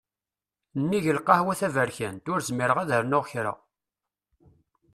Nnig 0.81 1.05
lqahwa 1.17 1.53
taberkant, 1.59 2.25
ur 2.31 2.39
zmireɣ 2.47 2.77
ad 2.79 2.91
rnuɣ 3.01 3.23
kra. 3.31 3.53